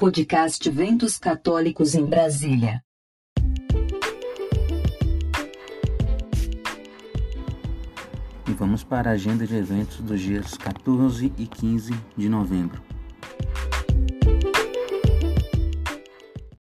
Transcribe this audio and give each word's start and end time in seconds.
Podcast 0.00 0.70
Ventos 0.70 1.18
Católicos 1.18 1.94
em 1.94 2.06
Brasília. 2.06 2.82
E 8.48 8.52
vamos 8.58 8.82
para 8.82 9.10
a 9.10 9.12
agenda 9.12 9.46
de 9.46 9.54
eventos 9.54 9.98
dos 9.98 10.18
dias 10.18 10.56
14 10.56 11.30
e 11.36 11.46
15 11.46 11.92
de 12.16 12.30
novembro. 12.30 12.80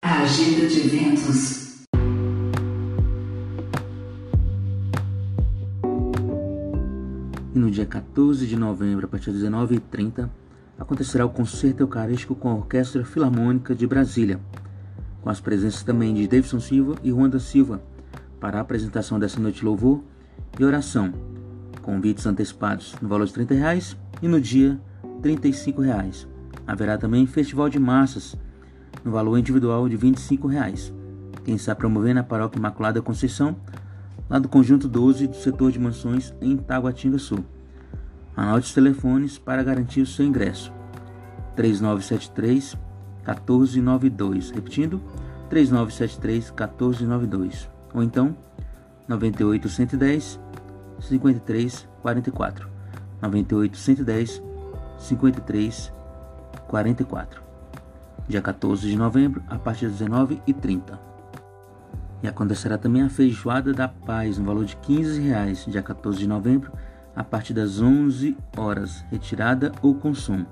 A 0.03 0.21
agenda 0.21 0.67
de 0.67 0.79
eventos. 0.81 1.85
E 7.55 7.57
no 7.57 7.71
dia 7.71 7.87
14 7.87 8.45
de 8.45 8.55
novembro, 8.55 9.07
a 9.07 9.09
partir 9.09 9.31
das 9.31 9.41
19h30, 9.41 10.29
acontecerá 10.83 11.25
o 11.25 11.29
concerto 11.29 11.81
eucarístico 11.81 12.35
com 12.35 12.49
a 12.49 12.55
Orquestra 12.55 13.05
Filarmônica 13.05 13.73
de 13.73 13.87
Brasília, 13.87 14.39
com 15.21 15.29
as 15.29 15.39
presenças 15.39 15.81
também 15.81 16.13
de 16.13 16.27
Davidson 16.27 16.59
Silva 16.59 16.95
e 17.01 17.09
Juan 17.09 17.29
da 17.29 17.39
Silva, 17.39 17.81
para 18.39 18.57
a 18.57 18.61
apresentação 18.61 19.17
dessa 19.17 19.39
noite 19.39 19.63
louvor 19.63 20.03
e 20.59 20.65
oração. 20.65 21.13
Convites 21.81 22.25
antecipados 22.25 22.95
no 23.01 23.07
valor 23.07 23.25
de 23.25 23.33
30 23.33 23.53
reais 23.53 23.97
e 24.21 24.27
no 24.27 24.39
dia 24.41 24.79
35 25.21 25.81
reais. 25.81 26.27
Haverá 26.67 26.97
também 26.97 27.25
festival 27.25 27.69
de 27.69 27.79
massas 27.79 28.35
no 29.05 29.11
valor 29.11 29.37
individual 29.37 29.87
de 29.87 29.95
25 29.95 30.47
reais. 30.47 30.93
Quem 31.45 31.55
está 31.55 31.73
promovendo 31.73 32.19
a 32.19 32.23
Paróquia 32.23 32.59
Imaculada 32.59 33.01
Conceição, 33.01 33.55
lá 34.29 34.37
do 34.37 34.49
Conjunto 34.49 34.89
12 34.89 35.27
do 35.27 35.35
setor 35.35 35.71
de 35.71 35.79
mansões 35.79 36.33
em 36.41 36.57
Taguatinga 36.57 37.17
Sul. 37.17 37.43
Anote 38.35 38.65
os 38.67 38.73
telefones 38.73 39.37
para 39.37 39.63
garantir 39.63 40.01
o 40.01 40.07
seu 40.07 40.25
ingresso. 40.25 40.73
3973 41.55 42.75
1492. 43.25 44.51
Repetindo, 44.51 45.01
3973 45.49 46.51
1492. 46.51 47.69
Ou 47.93 48.03
então, 48.03 48.35
98110 49.07 50.39
5344. 50.99 52.67
98110 53.21 54.43
5344. 54.97 57.43
Dia 58.27 58.41
14 58.41 58.87
de 58.87 58.95
novembro, 58.95 59.43
a 59.47 59.59
partir 59.59 59.87
das 59.87 59.99
19h30. 59.99 60.97
E 62.23 62.27
acontecerá 62.27 62.77
também 62.77 63.03
a 63.03 63.09
Feijoada 63.09 63.73
da 63.73 63.89
Paz, 63.89 64.37
no 64.37 64.45
valor 64.45 64.63
de 64.63 64.77
15 64.77 65.21
reais, 65.21 65.65
dia 65.67 65.83
14 65.83 66.17
de 66.17 66.27
novembro, 66.27 66.71
a 67.15 67.23
partir 67.23 67.53
das 67.53 67.81
11 67.81 68.35
horas, 68.57 69.03
retirada 69.11 69.71
ou 69.81 69.95
consumo. 69.95 70.45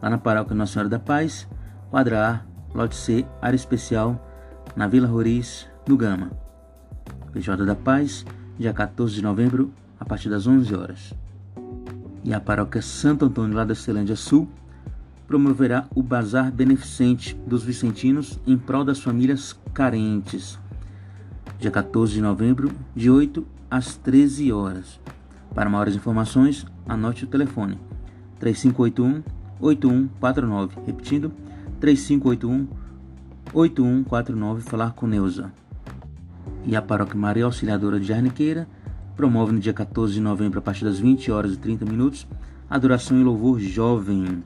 Lá 0.00 0.10
na 0.10 0.18
Paróquia 0.18 0.54
Nossa 0.54 0.74
Senhora 0.74 0.88
da 0.88 0.98
Paz, 0.98 1.48
quadra 1.90 2.30
A, 2.30 2.76
lote 2.76 2.96
C, 2.96 3.26
área 3.40 3.56
especial, 3.56 4.20
na 4.74 4.86
Vila 4.86 5.08
Roriz, 5.08 5.68
no 5.86 5.96
Gama. 5.96 6.30
PJ 7.32 7.64
da 7.64 7.74
Paz, 7.74 8.24
dia 8.58 8.72
14 8.72 9.14
de 9.14 9.22
novembro, 9.22 9.72
a 9.98 10.04
partir 10.04 10.28
das 10.28 10.46
11 10.46 10.74
horas. 10.74 11.14
E 12.24 12.34
a 12.34 12.40
Paróquia 12.40 12.82
Santo 12.82 13.24
Antônio, 13.24 13.56
lá 13.56 13.64
da 13.64 13.74
Celândia 13.74 14.16
Sul, 14.16 14.48
promoverá 15.26 15.86
o 15.94 16.02
Bazar 16.02 16.52
Beneficente 16.52 17.34
dos 17.46 17.64
Vicentinos 17.64 18.38
em 18.46 18.56
prol 18.56 18.84
das 18.84 19.00
famílias 19.00 19.58
carentes. 19.74 20.58
Dia 21.58 21.70
14 21.70 22.14
de 22.14 22.20
novembro, 22.20 22.70
de 22.94 23.10
8 23.10 23.46
às 23.70 23.96
13 23.96 24.52
horas. 24.52 25.00
Para 25.56 25.70
maiores 25.70 25.96
informações, 25.96 26.66
anote 26.86 27.24
o 27.24 27.26
telefone 27.26 27.78
3581 28.38 29.22
8149. 29.58 30.76
Repetindo, 30.84 31.32
3581 31.80 32.68
8149. 33.54 34.60
Falar 34.60 34.92
com 34.92 35.06
Neuza. 35.06 35.50
E 36.66 36.76
a 36.76 36.82
Paróquia 36.82 37.18
Maria 37.18 37.46
Auxiliadora 37.46 37.98
de 37.98 38.12
Arniqueira 38.12 38.68
promove 39.16 39.52
no 39.52 39.58
dia 39.58 39.72
14 39.72 40.12
de 40.12 40.20
novembro, 40.20 40.58
a 40.58 40.62
partir 40.62 40.84
das 40.84 40.98
20 40.98 41.32
horas 41.32 41.54
e 41.54 41.56
30 41.56 41.86
minutos, 41.86 42.28
adoração 42.68 43.18
e 43.18 43.24
louvor 43.24 43.58
jovem 43.58 44.44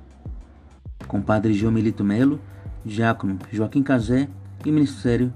com 1.09 1.21
Padre 1.21 1.55
Jomelito 1.55 2.05
Melo, 2.05 2.39
Diácono 2.85 3.37
Joaquim 3.51 3.83
Cazé 3.83 4.29
e 4.65 4.71
Ministério 4.71 5.35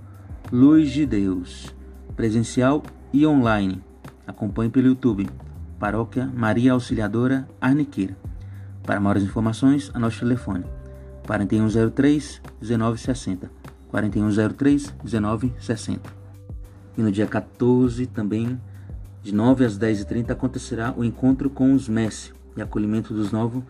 Luz 0.52 0.92
de 0.92 1.04
Deus, 1.04 1.74
presencial 2.14 2.80
e 3.12 3.26
online. 3.26 3.82
Acompanhe 4.24 4.70
pelo 4.70 4.86
YouTube. 4.86 5.28
Paróquia 5.84 6.26
Maria 6.34 6.72
Auxiliadora 6.72 7.46
Arniqueira. 7.60 8.16
Para 8.84 8.98
maiores 8.98 9.22
informações, 9.22 9.90
anote 9.92 10.16
o 10.16 10.20
telefone 10.20 10.64
4103 11.26 12.40
1960. 12.58 13.50
4103 13.88 14.94
1960. 15.04 16.10
E 16.96 17.02
no 17.02 17.12
dia 17.12 17.26
14 17.26 18.06
também, 18.06 18.58
de 19.22 19.34
9 19.34 19.66
às 19.66 19.78
10h30, 19.78 20.30
acontecerá 20.30 20.94
o 20.96 21.04
encontro 21.04 21.50
com 21.50 21.74
os 21.74 21.86
Messi 21.86 22.32
e 22.56 22.62
acolhimento 22.62 23.12
dos 23.12 23.30
novos 23.30 23.62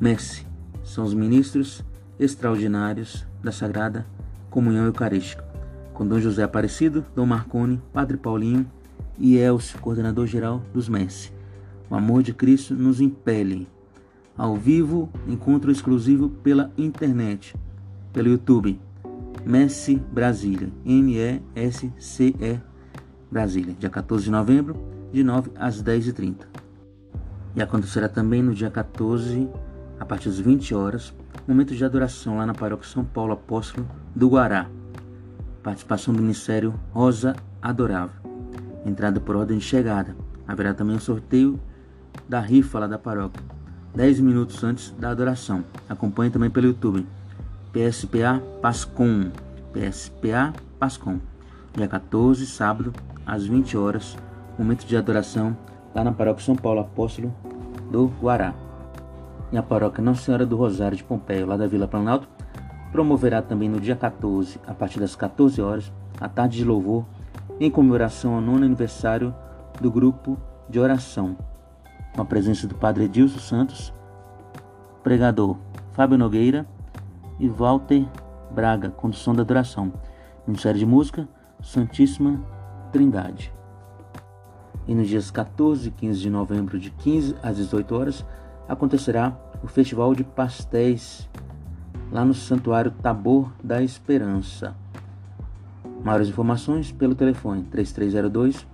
Messi. 0.00 0.44
São 0.82 1.04
os 1.04 1.14
ministros 1.14 1.84
extraordinários 2.18 3.24
da 3.44 3.52
Sagrada 3.52 4.04
Comunhão 4.50 4.86
Eucarística, 4.86 5.44
com 5.92 6.04
Dom 6.04 6.18
José 6.18 6.42
Aparecido, 6.42 7.04
Dom 7.14 7.26
Marconi, 7.26 7.80
Padre 7.92 8.16
Paulinho 8.16 8.68
e 9.16 9.36
Elcio, 9.36 9.78
coordenador 9.78 10.26
geral 10.26 10.60
dos 10.72 10.88
Messi. 10.88 11.33
O 11.88 11.94
amor 11.94 12.22
de 12.22 12.32
Cristo 12.32 12.74
nos 12.74 13.00
impele. 13.00 13.68
Ao 14.36 14.56
vivo, 14.56 15.08
encontro 15.28 15.70
exclusivo 15.70 16.28
pela 16.28 16.72
internet, 16.76 17.54
pelo 18.12 18.28
YouTube. 18.28 18.80
Messi 19.44 19.96
Brasília, 19.96 20.72
M-E-S-C-E 20.84 22.60
Brasília, 23.30 23.74
dia 23.78 23.90
14 23.90 24.24
de 24.24 24.30
novembro, 24.30 24.74
de 25.12 25.22
9 25.22 25.50
às 25.56 25.82
10h30. 25.82 26.46
E 27.54 27.62
acontecerá 27.62 28.08
também 28.08 28.42
no 28.42 28.54
dia 28.54 28.70
14, 28.70 29.48
a 30.00 30.04
partir 30.04 30.28
das 30.28 30.38
20 30.38 30.74
horas, 30.74 31.14
momento 31.46 31.74
de 31.74 31.84
adoração 31.84 32.38
lá 32.38 32.46
na 32.46 32.54
paróquia 32.54 32.88
São 32.88 33.04
Paulo 33.04 33.32
Apóstolo 33.32 33.86
do 34.14 34.28
Guará. 34.28 34.68
Participação 35.62 36.14
do 36.14 36.22
Ministério 36.22 36.74
Rosa 36.90 37.36
Adorável. 37.60 38.16
Entrada 38.84 39.20
por 39.20 39.36
ordem 39.36 39.58
de 39.58 39.64
chegada. 39.64 40.16
Haverá 40.46 40.74
também 40.74 40.96
um 40.96 41.00
sorteio 41.00 41.60
da 42.28 42.40
rifa 42.40 42.78
lá 42.78 42.86
da 42.86 42.98
paróquia, 42.98 43.42
10 43.94 44.20
minutos 44.20 44.62
antes 44.64 44.90
da 44.98 45.10
adoração. 45.10 45.64
Acompanhe 45.88 46.30
também 46.30 46.50
pelo 46.50 46.66
YouTube. 46.66 47.06
PSPA 47.72 48.42
Pascom. 48.60 49.30
PSPA 49.72 50.52
Pascom. 50.78 51.18
Dia 51.76 51.88
14, 51.88 52.46
sábado, 52.46 52.92
às 53.26 53.46
20 53.46 53.76
horas, 53.76 54.16
momento 54.58 54.86
de 54.86 54.96
adoração 54.96 55.56
lá 55.94 56.02
na 56.04 56.12
paróquia 56.12 56.44
São 56.44 56.56
Paulo 56.56 56.80
Apóstolo 56.80 57.34
do 57.90 58.06
Guará. 58.20 58.54
E 59.52 59.56
a 59.56 59.62
paróquia 59.62 60.02
Nossa 60.02 60.22
Senhora 60.22 60.46
do 60.46 60.56
Rosário 60.56 60.96
de 60.96 61.04
Pompeia, 61.04 61.46
lá 61.46 61.56
da 61.56 61.66
Vila 61.66 61.86
Planalto, 61.86 62.28
promoverá 62.90 63.42
também 63.42 63.68
no 63.68 63.80
dia 63.80 63.96
14, 63.96 64.60
a 64.66 64.74
partir 64.74 65.00
das 65.00 65.14
14 65.14 65.60
horas, 65.60 65.92
a 66.20 66.28
tarde 66.28 66.58
de 66.58 66.64
louvor 66.64 67.04
em 67.60 67.70
comemoração 67.70 68.34
ao 68.34 68.40
nono 68.40 68.64
aniversário 68.64 69.34
do 69.80 69.90
grupo 69.90 70.38
de 70.68 70.80
oração 70.80 71.36
com 72.14 72.22
a 72.22 72.24
presença 72.24 72.66
do 72.66 72.74
Padre 72.74 73.04
Edilson 73.04 73.40
Santos, 73.40 73.92
pregador 75.02 75.56
Fábio 75.92 76.16
Nogueira 76.16 76.66
e 77.38 77.48
Walter 77.48 78.06
Braga, 78.50 78.90
condução 78.90 79.34
da 79.34 79.42
adoração. 79.42 79.92
Ministério 80.46 80.78
de 80.78 80.86
Música, 80.86 81.28
Santíssima 81.60 82.40
Trindade. 82.92 83.52
E 84.86 84.94
nos 84.94 85.08
dias 85.08 85.30
14 85.30 85.88
e 85.88 85.90
15 85.90 86.20
de 86.20 86.30
novembro, 86.30 86.78
de 86.78 86.90
15 86.90 87.36
às 87.42 87.56
18 87.56 87.94
horas, 87.94 88.26
acontecerá 88.68 89.36
o 89.62 89.66
Festival 89.66 90.14
de 90.14 90.22
Pastéis 90.22 91.28
lá 92.12 92.24
no 92.24 92.34
Santuário 92.34 92.90
Tabor 92.90 93.50
da 93.62 93.82
Esperança. 93.82 94.76
Maiores 96.04 96.28
informações 96.28 96.92
pelo 96.92 97.14
telefone 97.14 97.64
3302 97.64 98.66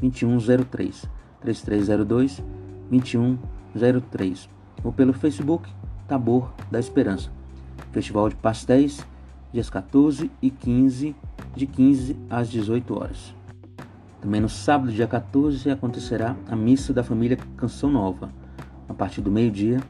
2103 0.00 1.08
3302 1.40 2.36
2103 2.36 2.57
ou 4.82 4.92
pelo 4.92 5.12
Facebook 5.12 5.68
Tabor 6.06 6.52
da 6.70 6.78
Esperança. 6.78 7.30
Festival 7.92 8.28
de 8.28 8.36
Pastéis, 8.36 9.06
dias 9.52 9.68
14 9.68 10.30
e 10.40 10.50
15, 10.50 11.14
de 11.54 11.66
15 11.66 12.16
às 12.30 12.48
18 12.48 12.98
horas. 12.98 13.34
Também 14.20 14.40
no 14.40 14.48
sábado, 14.48 14.90
dia 14.90 15.06
14, 15.06 15.70
acontecerá 15.70 16.36
a 16.48 16.56
Missa 16.56 16.92
da 16.92 17.04
Família 17.04 17.36
Canção 17.56 17.90
Nova, 17.90 18.30
a 18.88 18.94
partir 18.94 19.20
do 19.20 19.30
meio-dia, 19.30 19.80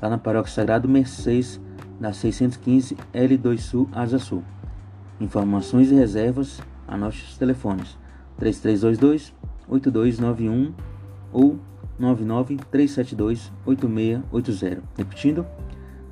lá 0.00 0.08
na 0.08 0.18
Paróquia 0.18 0.52
Sagrado 0.52 0.88
Mercês, 0.88 1.60
da 2.00 2.12
615 2.12 2.96
L2 3.12 3.58
Sul, 3.58 3.88
Asa 3.92 4.18
Sul. 4.18 4.42
Informações 5.20 5.90
e 5.90 5.94
reservas, 5.94 6.60
anote 6.86 7.24
os 7.24 7.36
telefones 7.36 7.96
3322 8.38 9.34
8291 9.68 10.72
ou 11.32 11.58
99372 11.98 13.52
8680. 13.66 14.82
Repetindo, 14.96 15.44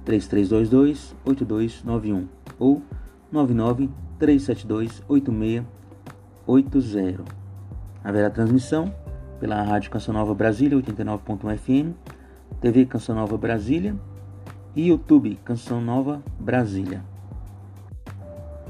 3322 0.05 1.15
8291 1.25 2.27
ou 2.59 2.83
99 3.31 3.89
372 4.19 5.03
8680. 5.09 7.25
Haverá 8.03 8.29
transmissão 8.31 8.93
pela 9.41 9.63
Rádio 9.63 9.91
Canção 9.91 10.15
Nova 10.15 10.35
Brasília 10.35 10.79
89.1 10.79 11.59
FM, 11.59 11.95
TV 12.61 12.87
Canção 12.87 13.15
Nova 13.15 13.37
Brasília 13.37 13.95
e 14.75 14.89
YouTube 14.89 15.39
Canção 15.45 15.81
Nova 15.81 16.23
Brasília. 16.39 17.05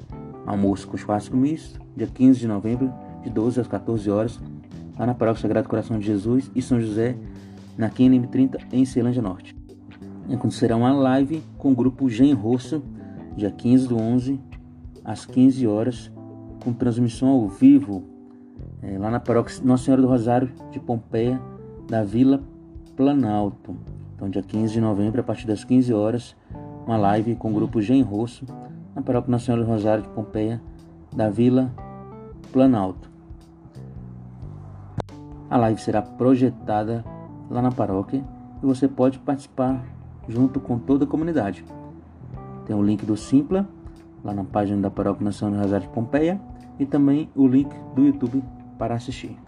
Almoço 0.48 0.88
com 0.88 0.96
churrasco 0.96 1.36
misto, 1.36 1.80
dia 1.96 2.06
15 2.06 2.40
de 2.40 2.48
novembro, 2.48 2.92
de 3.22 3.30
12 3.30 3.60
às 3.60 3.68
14 3.68 4.10
horas, 4.10 4.40
lá 4.98 5.06
na 5.06 5.14
Paróquia 5.14 5.42
Sagrado 5.42 5.68
Coração 5.68 5.98
de 5.98 6.06
Jesus 6.06 6.50
e 6.54 6.62
São 6.62 6.80
José, 6.80 7.16
na 7.76 7.90
QNM 7.90 8.26
30, 8.26 8.58
em 8.72 8.84
Ceilândia 8.84 9.22
Norte 9.22 9.58
acontecerá 10.34 10.76
uma 10.76 10.92
live 10.92 11.42
com 11.56 11.72
o 11.72 11.74
grupo 11.74 12.08
Gen 12.08 12.34
Rosso, 12.34 12.82
dia 13.36 13.50
15 13.50 13.88
do 13.88 13.96
11, 13.96 14.40
às 15.04 15.24
15 15.24 15.66
horas, 15.66 16.12
com 16.62 16.72
transmissão 16.72 17.28
ao 17.28 17.48
vivo, 17.48 18.04
é, 18.82 18.98
lá 18.98 19.10
na 19.10 19.20
paróquia 19.20 19.56
Nossa 19.64 19.84
Senhora 19.84 20.02
do 20.02 20.08
Rosário 20.08 20.50
de 20.70 20.78
Pompeia, 20.78 21.40
da 21.88 22.02
Vila 22.02 22.42
Planalto. 22.96 23.76
Então, 24.14 24.28
dia 24.28 24.42
15 24.42 24.74
de 24.74 24.80
novembro, 24.80 25.20
a 25.20 25.24
partir 25.24 25.46
das 25.46 25.64
15 25.64 25.94
horas, 25.94 26.36
uma 26.84 26.96
live 26.96 27.36
com 27.36 27.50
o 27.50 27.54
grupo 27.54 27.80
Gen 27.80 28.02
Rosso, 28.02 28.44
na 28.98 29.02
paróquia 29.02 29.30
Nossa 29.30 29.44
Senhora 29.44 29.64
do 29.64 29.70
Rosário 29.70 30.02
de 30.02 30.08
Pompeia, 30.08 30.60
da 31.14 31.30
Vila 31.30 31.72
Planalto. 32.52 33.08
A 35.48 35.56
live 35.56 35.80
será 35.80 36.02
projetada 36.02 37.04
lá 37.48 37.62
na 37.62 37.70
paróquia 37.70 38.24
e 38.60 38.66
você 38.66 38.88
pode 38.88 39.20
participar 39.20 39.84
junto 40.28 40.58
com 40.58 40.80
toda 40.80 41.04
a 41.04 41.08
comunidade. 41.08 41.64
Tem 42.66 42.74
o 42.74 42.82
link 42.82 43.06
do 43.06 43.16
Simpla, 43.16 43.68
lá 44.24 44.34
na 44.34 44.42
página 44.42 44.82
da 44.82 44.90
Paróquia 44.90 45.24
Nacional 45.24 45.62
Rosário 45.62 45.86
de 45.86 45.94
Pompeia, 45.94 46.40
e 46.76 46.84
também 46.84 47.30
o 47.36 47.46
link 47.46 47.72
do 47.94 48.04
YouTube 48.04 48.42
para 48.76 48.96
assistir. 48.96 49.38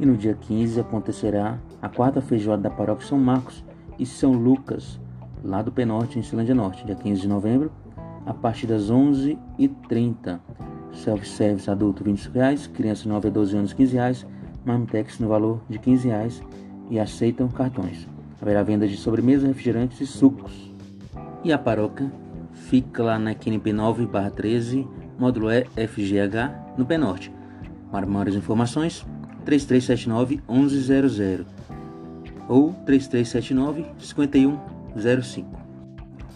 E 0.00 0.06
no 0.06 0.16
dia 0.16 0.34
15 0.34 0.80
acontecerá 0.80 1.58
a 1.82 1.88
quarta 1.88 2.22
feijoada 2.22 2.62
da 2.62 2.70
Paróquia 2.70 3.06
São 3.06 3.18
Marcos 3.18 3.62
e 3.98 4.06
São 4.06 4.32
Lucas, 4.32 4.98
lá 5.44 5.60
do 5.60 5.70
Penorte, 5.70 6.18
em 6.18 6.22
Silândia 6.22 6.54
Norte, 6.54 6.84
dia 6.84 6.94
15 6.94 7.20
de 7.20 7.28
novembro, 7.28 7.70
a 8.26 8.34
partir 8.34 8.66
das 8.66 8.90
11h30. 8.90 10.40
Self-service 10.92 11.70
adulto 11.70 12.02
25 12.02 12.34
reais, 12.34 12.66
criança 12.66 13.08
9 13.08 13.28
a 13.28 13.30
12 13.30 13.56
anos 13.56 13.72
15 13.72 13.94
reais, 13.94 14.26
Marmitex 14.64 15.20
no 15.20 15.28
valor 15.28 15.60
de 15.68 15.78
15 15.78 16.08
reais, 16.08 16.42
e 16.90 16.98
aceitam 16.98 17.48
cartões. 17.48 18.08
Haverá 18.42 18.62
venda 18.62 18.88
de 18.88 18.96
sobremesa, 18.96 19.46
refrigerantes 19.46 20.00
e 20.00 20.06
sucos. 20.06 20.72
E 21.44 21.52
a 21.52 21.58
paróquia 21.58 22.10
fica 22.52 23.02
lá 23.02 23.18
na 23.18 23.34
QNP 23.34 23.72
9-13, 23.72 24.88
módulo 25.18 25.50
E 25.50 25.66
FGH, 25.76 26.76
no 26.76 26.86
Norte. 26.98 27.32
Para 27.90 28.06
maiores 28.06 28.34
informações, 28.34 29.06
3379-1100 29.46 31.46
ou 32.48 32.74
3379-5105. 32.84 35.59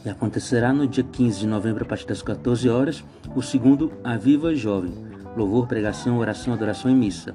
E 0.04 0.10
acontecerá 0.10 0.72
no 0.72 0.86
dia 0.86 1.04
15 1.04 1.40
de 1.40 1.46
novembro, 1.46 1.84
a 1.84 1.86
partir 1.86 2.06
das 2.06 2.20
14 2.20 2.68
horas, 2.68 3.02
o 3.34 3.40
segundo 3.40 3.92
Aviva 4.04 4.54
Jovem, 4.54 4.92
louvor, 5.36 5.66
pregação, 5.66 6.18
oração, 6.18 6.52
adoração 6.52 6.90
e 6.90 6.94
missa. 6.94 7.34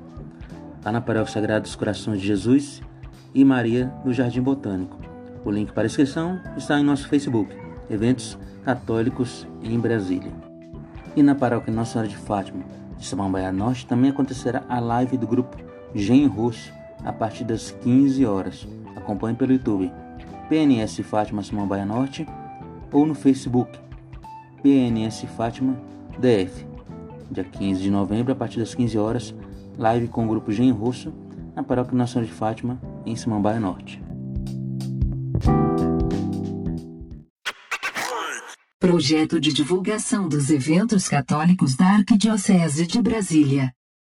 Lá 0.85 0.91
na 0.91 1.01
Paróquia 1.01 1.33
Sagrada 1.33 1.61
dos 1.61 1.75
Corações 1.75 2.21
de 2.21 2.27
Jesus, 2.27 2.81
e 3.33 3.43
Maria 3.45 3.91
do 4.03 4.13
Jardim 4.13 4.41
Botânico. 4.41 4.97
O 5.43 5.51
link 5.51 5.71
para 5.71 5.87
inscrição 5.87 6.39
está 6.57 6.79
em 6.79 6.83
nosso 6.83 7.07
Facebook, 7.07 7.55
Eventos 7.89 8.37
Católicos 8.63 9.47
em 9.63 9.79
Brasília. 9.79 10.31
E 11.15 11.23
na 11.23 11.35
paróquia 11.35 11.73
Nossa 11.73 11.93
Senhora 11.93 12.09
de 12.09 12.17
Fátima, 12.17 12.63
de 12.97 13.05
Samambaia 13.05 13.51
Norte, 13.51 13.85
também 13.85 14.11
acontecerá 14.11 14.63
a 14.69 14.79
live 14.79 15.17
do 15.17 15.27
grupo 15.27 15.57
Gen 15.95 16.27
Russo 16.27 16.71
a 17.03 17.11
partir 17.11 17.43
das 17.45 17.71
15 17.71 18.25
horas. 18.25 18.67
Acompanhe 18.95 19.35
pelo 19.35 19.53
YouTube 19.53 19.91
PNS 20.49 21.01
Fátima 21.03 21.41
Samambaia 21.41 21.85
Norte 21.85 22.27
ou 22.91 23.05
no 23.05 23.15
Facebook 23.15 23.77
PNS 24.61 25.25
Fátima 25.37 25.79
DF. 26.19 26.65
Dia 27.31 27.43
15 27.43 27.81
de 27.81 27.91
novembro, 27.91 28.33
a 28.33 28.35
partir 28.35 28.59
das 28.59 28.73
15 28.73 28.97
horas, 28.97 29.35
live 29.77 30.07
com 30.07 30.25
o 30.25 30.27
grupo 30.27 30.51
Gen 30.51 30.71
Russo 30.71 31.13
na 31.55 31.63
Paróquia 31.63 31.97
Nacional 31.97 32.27
de 32.27 32.33
Fátima, 32.33 32.81
em 33.05 33.15
Samambaia 33.15 33.59
Norte. 33.59 34.01
Projeto 38.79 39.39
de 39.39 39.53
divulgação 39.53 40.27
dos 40.27 40.49
eventos 40.49 41.07
católicos 41.07 41.75
da 41.75 41.85
Arquidiocese 41.85 42.87
de 42.87 43.01
Brasília. 43.01 43.73